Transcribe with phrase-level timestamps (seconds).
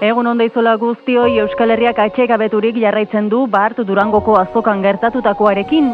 [0.00, 5.92] Egun onda izola guztioi Euskal Herriak atxegabeturik jarraitzen du Bart Durangoko azokan gertatutakoarekin.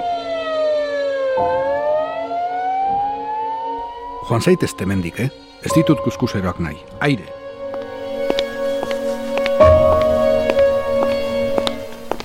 [4.28, 5.30] Joan zaitez temendik, eh?
[5.64, 6.76] Ez ditut kuskuseroak nahi.
[7.00, 7.26] Aire.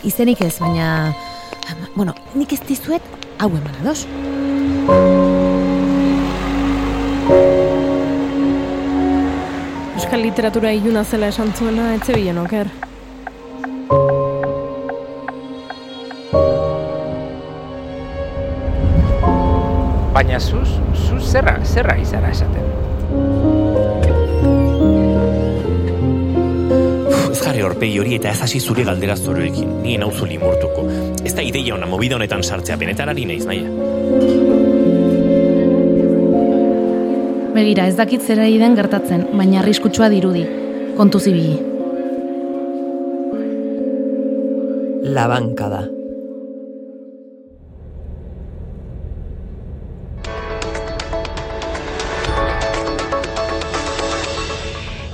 [0.03, 1.13] Izenik ez, baina...
[1.95, 3.01] Bueno, nik ez dizuet
[3.39, 4.03] hau eman ados.
[10.23, 12.69] Literatura iluna zela esan zuena, etze bilen oker.
[20.13, 20.69] Baina zuz,
[21.07, 22.69] zuz zerra, zerra izara esaten.
[27.33, 30.87] Ez jarri horpegi hori eta ez hasi zure galdera zoroekin, nien auzu limurtuko.
[31.25, 34.42] Ez da ideia ona movida honetan sartzea, benetan ari naiz naia.
[37.53, 40.45] Begira, ez dakit zera den gertatzen, baina arriskutsua dirudi.
[40.97, 41.59] Kontu zibili.
[45.13, 45.83] La bancada.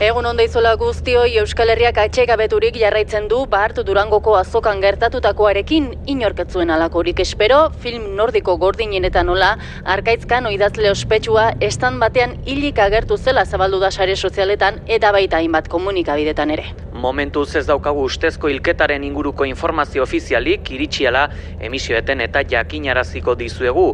[0.10, 7.20] Egun onda izola guztioi Euskal Herriak atxegabeturik jarraitzen du Bart Durangoko azokan gertatutakoarekin inorketzuen alakorik
[7.22, 9.52] espero, film nordiko gordinenetan nola,
[9.86, 15.70] arkaitzkan oidazle ospetsua estan batean hilik agertu zela zabaldu da sare sozialetan eta baita hainbat
[15.70, 16.66] komunikabidetan ere.
[17.06, 21.28] Momentuz ez daukagu ustezko hilketaren inguruko informazio ofizialik iritsiala
[21.70, 23.92] emisioeten eta jakinaraziko dizuegu.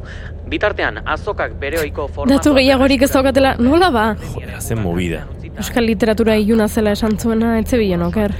[0.48, 2.38] Bitartean, azokak bere oiko formatu...
[2.38, 4.12] Datu gehiagorik ez daukatela, nola ba?
[4.32, 5.26] Joder, zen movida.
[5.56, 8.34] Euskal literatura iluna zela esan zuena, etze bilen oker.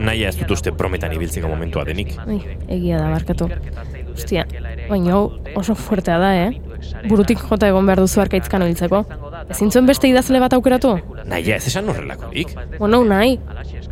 [0.00, 2.14] Naia ez dut uste prometan ibiltzeko momentua denik.
[2.26, 3.50] Ai, egia da, barkatu.
[4.14, 4.44] Ostia,
[4.88, 5.18] baina
[5.58, 6.50] oso fuertea da, eh?
[7.08, 9.02] Burutik jota egon behar duzu arkaitzkan hiltzeko.
[9.50, 10.94] Ezin zuen beste idazle bat aukeratu?
[11.28, 12.54] Naia ez esan horrelakorik.
[12.78, 13.38] Bueno, nahi.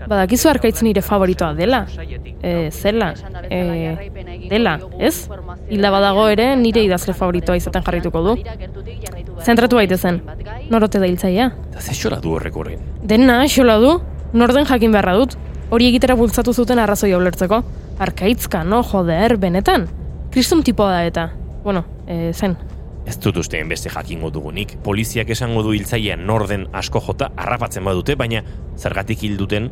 [0.09, 1.83] Badakizu arkaitz nire favoritoa dela.
[2.43, 3.13] E, zela.
[3.51, 3.61] E,
[4.49, 5.29] dela, ez?
[5.69, 8.37] Hilda badago ere nire idazle favoritoa izaten jarrituko du.
[9.45, 10.23] Zentratu zen.
[10.71, 11.53] Norote da hiltzaia?
[11.71, 12.81] Eta ze xola du horrek horrein.
[13.03, 14.01] Dena, xola du.
[14.33, 15.37] Norden jakin beharra dut.
[15.71, 17.63] Hori egitera bultzatu zuten arrazoi ulertzeko.
[17.99, 19.89] Arkaitzka, no, joder, benetan.
[20.31, 21.31] Kristum tipoa da eta.
[21.65, 22.57] Bueno, e, zen.
[23.07, 24.77] Ez dut usteen beste jakingo dugunik.
[24.85, 28.43] Poliziak esango du hiltzaia norden asko jota harrapatzen badute, baina
[28.77, 29.71] zergatik hil duten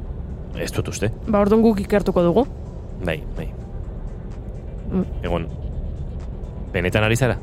[0.57, 1.11] ez dut uste.
[1.29, 2.47] Ba, orduan guk ikertuko dugu.
[3.05, 3.51] Bai, bai.
[4.91, 5.05] Mm.
[5.27, 5.49] Egon,
[6.73, 7.37] benetan ari zara?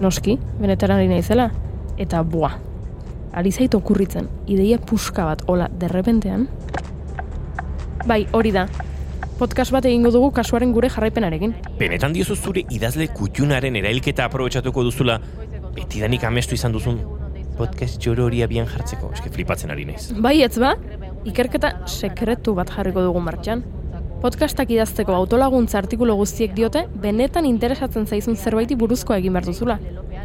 [0.00, 1.50] Noski, benetan ari naizela.
[2.00, 2.54] Eta, bua,
[3.36, 6.46] ari zait okurritzen, ideia puska bat, hola, derrepentean.
[8.08, 8.64] Bai, hori da.
[9.36, 11.52] Podcast bat egingo dugu kasuaren gure jarraipenarekin.
[11.78, 15.18] Benetan diozu zure idazle kutxunaren erailketa aprobetsatuko duzula,
[15.76, 17.02] betidanik amestu izan duzun
[17.60, 20.08] podcast txoro hori abian jartzeko, eske flipatzen ari naiz.
[20.16, 20.72] Bai, ez ba?
[21.28, 23.66] Ikerketa sekretu bat jarriko dugu martxan.
[24.24, 29.78] Podcastak idazteko autolaguntza artikulu guztiek diote, benetan interesatzen zaizun zerbaiti buruzkoa egin behar duzula.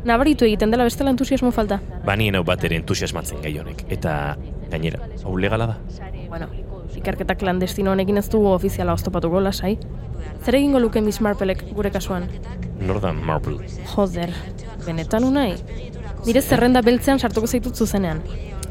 [0.05, 1.79] Nabaritu egiten dela bestela entusiasmo falta.
[2.05, 4.35] Banien hau bat ere entusiasmatzen gai honek, eta
[4.69, 5.77] gainera, hau legala da.
[6.29, 6.47] Bueno,
[6.93, 9.79] ikerketa klandestino honekin ez dugu ofiziala oztopatuko lasai.
[10.44, 12.29] Zer egingo luke Miss Marplek gure kasuan?
[12.79, 13.65] Nordan Marple.
[13.95, 14.33] Joder,
[14.85, 15.55] benetan unai?
[16.25, 18.21] Nire zerrenda beltzean sartuko zaitut zuzenean.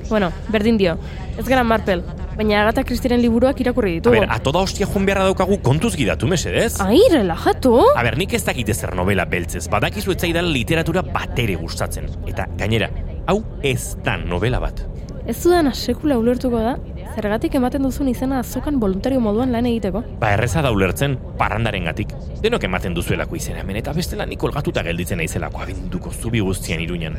[0.09, 0.99] Bueno, berdin dio,
[1.39, 2.05] ez gara Marpel,
[2.37, 4.17] baina Agatha Christieren liburuak irakurri A ditugu.
[4.21, 6.81] ber, a toda hostia joan beharra daukagu kontuz gidatu, mesedez?
[6.81, 7.77] Ai, relajatu!
[7.97, 12.09] A ber, nik ez dakit ezer novela beltzez, badakizu ez zaidan literatura batere gustatzen.
[12.27, 12.91] Eta gainera,
[13.27, 14.85] hau ez da novela bat.
[15.27, 16.75] Ez dudan sekula ulertuko da,
[17.15, 20.03] zergatik ematen duzun izena azokan voluntario moduan lan egiteko.
[20.21, 22.13] Ba erreza da ulertzen, parrandaren gatik.
[22.43, 27.17] Denok ematen duzuelako izena hemen, eta bestela nik olgatuta gelditzen naizelako abenduko zubi guztian iruñan.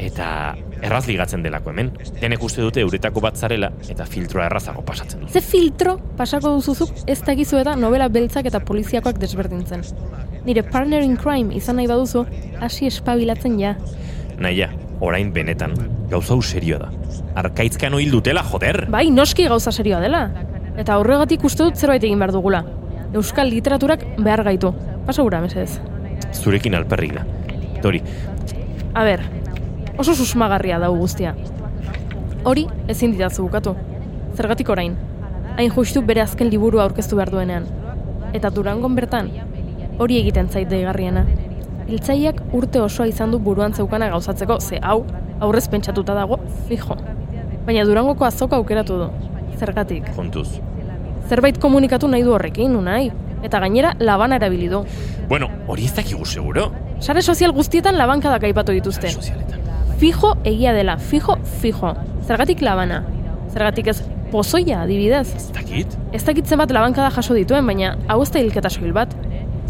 [0.00, 0.28] Eta
[0.82, 1.92] erraz ligatzen delako hemen.
[2.20, 5.32] Denek uste dute euretako bat zarela, eta filtroa errazago pasatzen duzu.
[5.32, 9.84] Ze filtro pasako duzuzuk ez dakizu eta novela beltzak eta poliziakoak desberdintzen.
[10.44, 12.24] Nire partner in crime izan nahi baduzu,
[12.60, 13.76] hasi espabilatzen ja.
[14.38, 15.76] Naia, orain benetan,
[16.10, 16.90] gauza serioa da.
[17.44, 18.86] Arkaitzkan hil dutela, joder!
[18.90, 20.26] Bai, noski gauza serioa dela.
[20.76, 22.64] Eta horregatik uste dut zerbait egin behar dugula.
[23.14, 24.74] Euskal literaturak behar gaitu.
[25.06, 25.78] Pasa gura, mesedez.
[26.34, 27.22] Zurekin alperrik da.
[27.82, 28.00] Tori,
[28.94, 29.20] A ber,
[29.98, 31.34] oso susmagarria dau guztia.
[32.44, 33.74] Hori ezin didazu bukatu.
[34.36, 34.96] Zergatik orain.
[35.56, 37.66] Hain justu bere azken liburu aurkeztu behar duenean.
[38.34, 39.30] Eta Durangon bertan,
[39.98, 41.24] hori egiten zait deigarriena.
[41.86, 45.04] Hiltzaileak urte osoa izan du buruan zeukana gauzatzeko, ze hau,
[45.40, 46.96] aurrez pentsatuta dago, fijo.
[47.66, 49.10] Baina Durangoko azoka aukeratu du.
[49.58, 50.10] Zergatik.
[50.16, 50.48] kontuz.
[51.28, 53.12] Zerbait komunikatu nahi du horrekin, unai.
[53.44, 54.84] Eta gainera labana erabili du.
[55.28, 56.70] Bueno, hori ez dakigu seguro.
[57.00, 59.08] Sare sozial guztietan labankadak aipatu dituzte.
[59.08, 59.63] Sozialetan.
[59.98, 61.94] Fijo egia dela, fijo, fijo.
[62.26, 63.04] Zergatik labana?
[63.52, 64.02] Zergatik ez
[64.34, 65.28] Pozoia, adibidez.
[65.36, 65.92] Ez dakit?
[66.12, 69.12] Ez dakit zenbat labankada jaso dituen, baina hau ez da hilketa soil bat.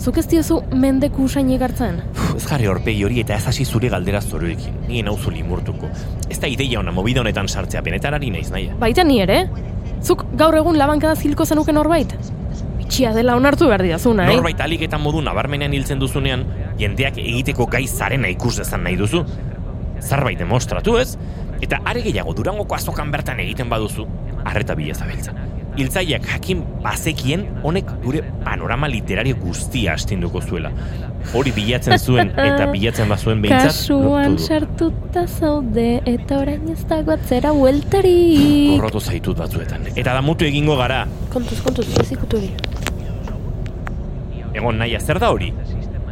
[0.01, 2.01] Zuk ez diozu mendeku usainik hartzen?
[2.15, 4.81] Uf, ez jarri horpegi hori eta ez hasi zure galdera zoroekin.
[4.89, 5.91] Nien hau limurtuko.
[6.31, 8.71] Ez da ideia ona mobida honetan sartzea, benetan ari naiz nahi.
[8.81, 9.45] Baita ni ere?
[10.03, 12.17] Zuk gaur egun labankada zilko zenuke norbait?
[12.79, 14.35] Bitxia dela onartu behar didazu, nahi?
[14.35, 16.47] Norbait alik eta modu nabarmenean hiltzen duzunean,
[16.81, 19.27] jendeak egiteko gai zarena ikus dezan nahi duzu.
[20.05, 21.15] Zarbait demostratu ez?
[21.65, 24.07] Eta are gehiago durangoko azokan bertan egiten baduzu,
[24.45, 25.33] arreta bila zabiltza.
[25.75, 30.71] Hiltzaileak jakin bazekien honek gure panorama literario guztia astinduko zuela.
[31.35, 37.51] Hori bilatzen zuen eta bilatzen bazuen behintzat Kasuan sartuta zaude eta orain ez dago atzera
[37.57, 38.77] hueltarik.
[38.77, 39.89] Gorrotu zaitut batzuetan.
[39.97, 41.05] Eta damutu egingo gara.
[41.33, 42.13] Kontuz, kontuz, ez.
[44.55, 45.51] Egon naia zer da hori?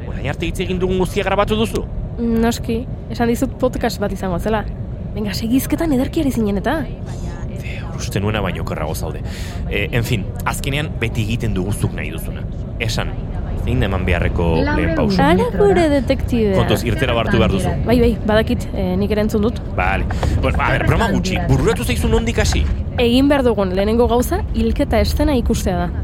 [0.08, 1.84] Orain arte hitz egin dugun guztia grabatu duzu?
[2.18, 2.82] Noski,
[3.12, 4.64] esan dizut podcast bat izango zela.
[5.12, 6.82] Venga, segizketan ederkiari zinen eta.
[8.02, 9.20] uste nuena baino okerrago zaude.
[9.70, 12.42] E, en fin, azkenean beti egiten duguzuk nahi duzuna.
[12.82, 13.12] Esan,
[13.62, 15.28] zein da eman beharreko lehen pausa.
[15.30, 16.56] Ara gure detektibe.
[16.56, 17.74] Kontuz, irtera bartu behar duzu.
[17.86, 19.60] Bai, bai, badakit, eh, nik ere entzun dut.
[19.78, 20.08] Vale.
[20.40, 22.64] Bueno, a ber, broma gutxi, bururatu zaizu nondik hasi.
[22.98, 26.01] Egin behar dugun lehenengo gauza, hilketa estena ikustea da.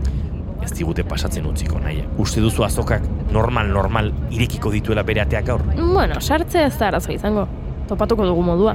[0.68, 2.02] Ez digute pasatzen utziko nahi.
[2.20, 5.62] Uste duzu azokak normal, normal irekiko dituela bere ateak gaur.
[5.78, 7.46] Bueno, sartzea ez da arazoa izango.
[7.88, 8.74] Topatuko dugu modua.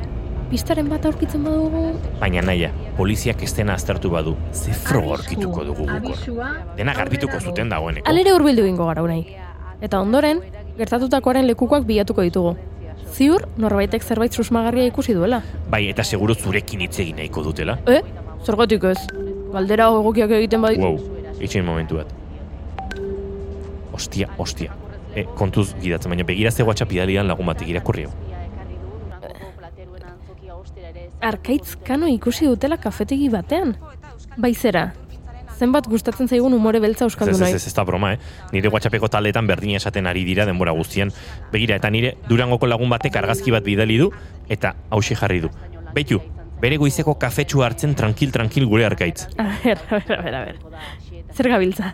[0.49, 1.83] Pistaren bat aurkitzen badugu...
[2.17, 6.49] Baina naia, poliziak estena aztertu badu, ze froga aurkituko dugu gukor.
[6.77, 8.09] Dena garbituko zuten dagoeneko.
[8.09, 9.21] Alere hurbildu egingo gara unai.
[9.85, 10.41] Eta ondoren,
[10.81, 12.57] gertatutakoaren lekukoak bilatuko ditugu.
[13.13, 15.43] Ziur, norbaitek zerbait susmagarria ikusi duela.
[15.69, 17.77] Bai, eta seguru zurekin hitz egin nahiko dutela.
[17.85, 18.01] Eh?
[18.41, 18.97] Zergatik ez?
[19.53, 20.79] Galdera egokiak egiten bai...
[20.81, 22.13] Wow, itxen momentu bat.
[23.93, 24.73] Ostia, ostia.
[25.15, 28.13] E, kontuz gidatzen, baina begira ze WhatsApp idalian lagun batik irakurri hau.
[31.23, 33.77] Arkaitz kano ikusi dutela kafetegi batean.
[34.35, 34.89] Baizera,
[35.55, 37.55] zenbat gustatzen zaigun umore beltza Ez, euskaldun ez, nahi.
[37.55, 38.19] ez, ez da broma, eh?
[38.51, 41.13] Nire WhatsAppeko taldeetan berdina esaten ari dira denbora guztian.
[41.53, 44.09] Begira, eta nire durangoko lagun batek argazki bat bidali du,
[44.49, 45.51] eta hausi jarri du.
[45.93, 46.19] Beitu,
[46.59, 49.27] bere goizeko kafetxu hartzen tranquil-tranquil gure arkaitz.
[49.37, 50.57] A ber, a ber, a ber, a ber.
[51.33, 51.93] Zer gabiltza?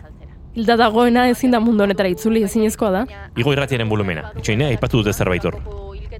[0.54, 3.04] Hilda dagoena ezin da mundu honetara itzuli ezinezkoa da.
[3.38, 4.32] Igo irratiaren volumena.
[4.36, 5.56] Itxoine, aipatu dute zerbait hor.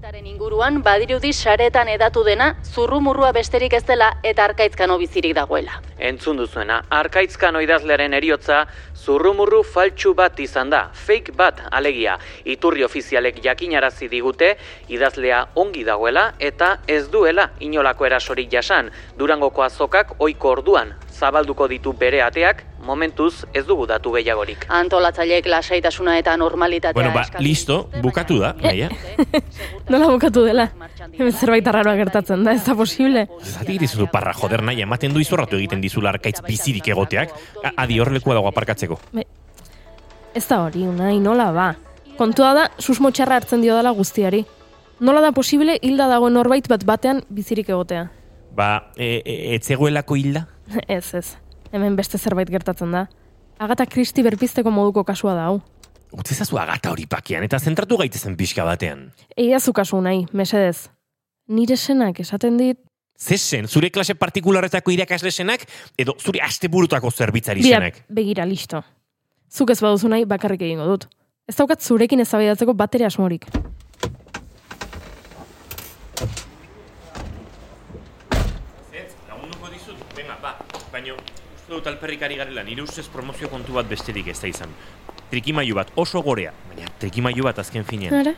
[0.01, 5.81] Hilketaren inguruan badirudi saretan edatu dena zurrumurrua besterik ez dela eta arkaitzkano bizirik dagoela.
[5.99, 8.63] Entzun duzuena, arkaitzkano idazlearen eriotza
[8.95, 12.17] zurrumurru faltsu bat izan da, fake bat alegia.
[12.45, 14.55] Iturri ofizialek jakinarazi digute,
[14.89, 18.89] idazlea ongi dagoela eta ez duela inolako erasorik jasan.
[19.19, 24.65] Durangoko azokak oiko orduan zabalduko ditu bere ateak, momentuz ez dugu datu gehiagorik.
[24.73, 28.89] Antolatzaileek lasaitasuna eta normalitatea Bueno, ba, listo, bukatu da, naia.
[29.89, 30.69] Nola bukatu dela?
[31.11, 33.27] Hemen zerbait arraroa gertatzen da, ez da posible.
[33.41, 37.99] Zati irizu parra, joder nahi, ematen du izorratu egiten dizula arkaitz bizirik egoteak, A- adi
[38.01, 38.97] horrelekua dago aparkatzeko.
[40.33, 41.67] Ez da hori, unai, nola ba.
[42.17, 44.41] Kontua da, susmo txarra hartzen dio dela guztiari.
[45.01, 48.07] Nola da posible hilda dagoen norbait bat batean bizirik egotea?
[48.55, 50.45] Ba, e, e, etzegoelako hilda?
[50.97, 51.37] ez, ez.
[51.71, 53.07] Hemen beste zerbait gertatzen da.
[53.61, 55.61] Agata Kristi berpizteko moduko kasua da hau.
[56.11, 59.11] Utzezazu agata hori pakean, eta zentratu gaitezen pixka batean.
[59.39, 60.89] Eidazu kasu nahi, mesedez.
[61.47, 62.79] Nire senak esaten dit,
[63.21, 67.99] Zesen, zure klase partikularretako irakasle senak, edo zure asteburutako zerbitzari bira, senak.
[68.09, 68.81] begira, listo.
[69.51, 71.05] Zuk ez baduzu nahi, bakarrik egingo dut.
[71.45, 73.45] Ez daukat zurekin eztabaidatzeko batere asmorik.
[78.89, 79.69] Ez, lagunduko
[80.31, 80.55] dizut, venga, ba,
[80.91, 81.15] baino,
[81.55, 84.69] uste dut alperrikari garela, nire ustez promozio kontu bat besterik ez da izan.
[85.29, 88.13] Trikimailu bat oso gorea, baina trikimailu bat azken finean.
[88.13, 88.33] Ara?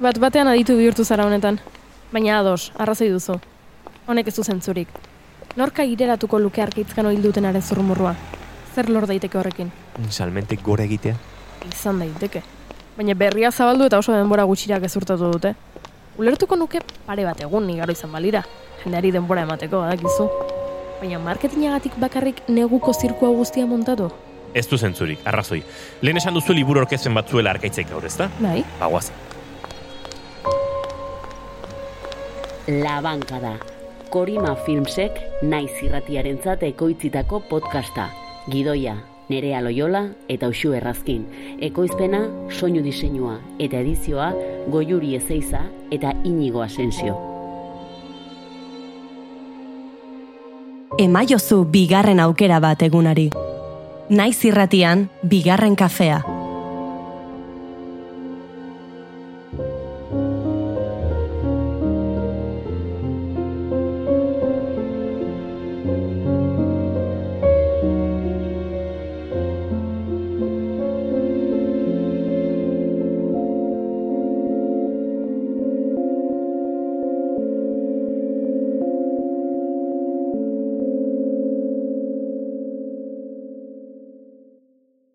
[0.00, 1.60] Bat batean aditu bihurtu zara honetan.
[2.12, 3.38] Baina ados, arrazoi duzu.
[4.06, 4.88] Honek ez du zentzurik.
[5.56, 8.14] Norka ireratuko luke arkaitzkano hildutenaren zurrumurrua.
[8.74, 9.70] Zer lor daiteke horrekin?
[10.10, 11.14] Salmentek gora egitea?
[11.68, 12.42] Izan daiteke.
[12.96, 15.54] Baina berria zabaldu eta oso denbora gutxira gezurtatu dute.
[16.18, 18.42] Ulertuko nuke pare bat egun igaro izan balira.
[18.82, 20.53] Jendeari denbora emateko, badakizu.
[21.04, 24.06] Baina marketingagatik bakarrik neguko zirkua guztia montatu.
[24.56, 25.58] Ez du zentzurik, arrazoi.
[26.00, 28.30] Lehen esan duzu liburu orkezen bat zuela arkaitzek gaur, ezta?
[28.40, 28.62] Bai?
[28.80, 29.10] Bagoaz.
[32.70, 33.58] La Bankada.
[34.08, 38.08] Korima Filmsek naiz irratiarentzat ekoitzitako podcasta.
[38.48, 38.96] Gidoia,
[39.28, 41.28] Nerea Loyola eta Uxu Errazkin.
[41.68, 44.32] Ekoizpena, soinu diseinua eta edizioa
[44.72, 47.33] Goiuri Ezeiza eta Inigo Asensio.
[50.98, 53.30] emaiozu bigarren aukera bat egunari.
[54.10, 56.22] Naiz irratian, bigarren kafea.